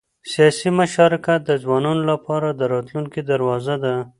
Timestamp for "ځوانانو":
1.63-2.03